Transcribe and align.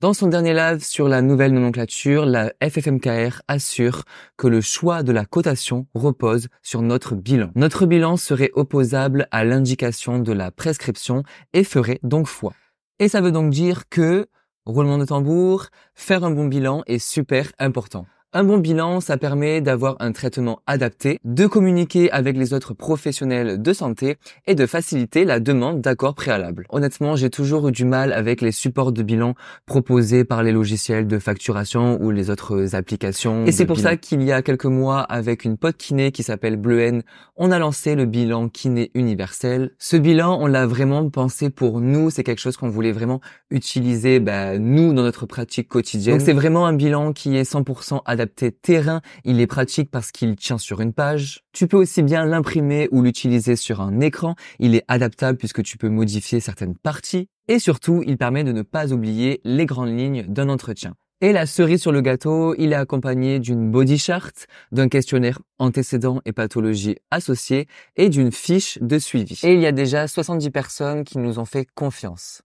Dans 0.00 0.14
son 0.14 0.28
dernier 0.28 0.54
live 0.54 0.82
sur 0.82 1.10
la 1.10 1.20
nouvelle 1.20 1.52
nomenclature, 1.52 2.24
la 2.24 2.54
FFMKR 2.62 3.42
assure 3.48 4.04
que 4.38 4.48
le 4.48 4.62
choix 4.62 5.02
de 5.02 5.12
la 5.12 5.26
cotation 5.26 5.88
repose 5.94 6.48
sur 6.62 6.80
notre 6.80 7.14
bilan. 7.14 7.50
Notre 7.54 7.84
bilan 7.84 8.16
serait 8.16 8.50
opposable 8.54 9.28
à 9.30 9.44
l'indication 9.44 10.18
de 10.18 10.32
la 10.32 10.50
prescription 10.50 11.22
et 11.52 11.64
ferait 11.64 12.00
donc 12.02 12.28
foi. 12.28 12.54
Et 12.98 13.08
ça 13.08 13.20
veut 13.20 13.30
donc 13.30 13.50
dire 13.50 13.90
que, 13.90 14.26
roulement 14.64 14.96
de 14.96 15.04
tambour, 15.04 15.66
faire 15.94 16.24
un 16.24 16.30
bon 16.30 16.46
bilan 16.46 16.82
est 16.86 16.98
super 16.98 17.52
important. 17.58 18.06
Un 18.32 18.44
bon 18.44 18.58
bilan, 18.58 19.00
ça 19.00 19.16
permet 19.16 19.60
d'avoir 19.60 19.96
un 19.98 20.12
traitement 20.12 20.60
adapté, 20.68 21.18
de 21.24 21.48
communiquer 21.48 22.12
avec 22.12 22.36
les 22.36 22.54
autres 22.54 22.74
professionnels 22.74 23.60
de 23.60 23.72
santé 23.72 24.18
et 24.46 24.54
de 24.54 24.66
faciliter 24.66 25.24
la 25.24 25.40
demande 25.40 25.80
d'accords 25.80 26.14
préalables. 26.14 26.64
Honnêtement, 26.68 27.16
j'ai 27.16 27.28
toujours 27.28 27.66
eu 27.66 27.72
du 27.72 27.84
mal 27.84 28.12
avec 28.12 28.40
les 28.40 28.52
supports 28.52 28.92
de 28.92 29.02
bilan 29.02 29.34
proposés 29.66 30.22
par 30.22 30.44
les 30.44 30.52
logiciels 30.52 31.08
de 31.08 31.18
facturation 31.18 32.00
ou 32.00 32.12
les 32.12 32.30
autres 32.30 32.76
applications. 32.76 33.46
Et 33.46 33.50
c'est 33.50 33.66
pour 33.66 33.80
ça 33.80 33.96
qu'il 33.96 34.22
y 34.22 34.30
a 34.30 34.42
quelques 34.42 34.64
mois, 34.64 35.00
avec 35.00 35.44
une 35.44 35.56
pote 35.56 35.76
kiné 35.76 36.12
qui 36.12 36.22
s'appelle 36.22 36.54
Bleuhen, 36.54 37.02
on 37.34 37.50
a 37.50 37.58
lancé 37.58 37.96
le 37.96 38.04
bilan 38.04 38.48
kiné 38.48 38.92
universel. 38.94 39.72
Ce 39.78 39.96
bilan, 39.96 40.38
on 40.40 40.46
l'a 40.46 40.68
vraiment 40.68 41.10
pensé 41.10 41.50
pour 41.50 41.80
nous. 41.80 42.10
C'est 42.10 42.22
quelque 42.22 42.38
chose 42.38 42.56
qu'on 42.56 42.68
voulait 42.68 42.92
vraiment 42.92 43.20
utiliser, 43.50 44.20
bah, 44.20 44.56
nous, 44.56 44.92
dans 44.92 45.02
notre 45.02 45.26
pratique 45.26 45.68
quotidienne. 45.68 46.18
Donc 46.18 46.24
c'est 46.24 46.32
vraiment 46.32 46.66
un 46.66 46.74
bilan 46.74 47.12
qui 47.12 47.36
est 47.36 47.50
100% 47.50 48.02
adapté 48.04 48.19
terrain, 48.26 49.00
il 49.24 49.40
est 49.40 49.46
pratique 49.46 49.90
parce 49.90 50.12
qu'il 50.12 50.36
tient 50.36 50.58
sur 50.58 50.80
une 50.80 50.92
page. 50.92 51.44
Tu 51.52 51.66
peux 51.66 51.76
aussi 51.76 52.02
bien 52.02 52.24
l'imprimer 52.24 52.88
ou 52.92 53.02
l'utiliser 53.02 53.56
sur 53.56 53.80
un 53.80 54.00
écran, 54.00 54.34
il 54.58 54.74
est 54.74 54.84
adaptable 54.88 55.38
puisque 55.38 55.62
tu 55.62 55.78
peux 55.78 55.88
modifier 55.88 56.40
certaines 56.40 56.76
parties. 56.76 57.28
Et 57.48 57.58
surtout, 57.58 58.02
il 58.06 58.16
permet 58.16 58.44
de 58.44 58.52
ne 58.52 58.62
pas 58.62 58.92
oublier 58.92 59.40
les 59.44 59.66
grandes 59.66 59.96
lignes 59.96 60.24
d'un 60.28 60.48
entretien. 60.48 60.94
Et 61.22 61.32
la 61.32 61.44
cerise 61.44 61.82
sur 61.82 61.92
le 61.92 62.00
gâteau, 62.00 62.54
il 62.56 62.72
est 62.72 62.76
accompagné 62.76 63.40
d'une 63.40 63.70
body 63.70 63.98
chart, 63.98 64.32
d'un 64.72 64.88
questionnaire 64.88 65.38
antécédents 65.58 66.22
et 66.24 66.32
pathologies 66.32 66.96
associées 67.10 67.66
et 67.96 68.08
d'une 68.08 68.32
fiche 68.32 68.78
de 68.80 68.98
suivi. 68.98 69.38
Et 69.42 69.52
il 69.52 69.60
y 69.60 69.66
a 69.66 69.72
déjà 69.72 70.08
70 70.08 70.50
personnes 70.50 71.04
qui 71.04 71.18
nous 71.18 71.38
ont 71.38 71.44
fait 71.44 71.66
confiance. 71.74 72.40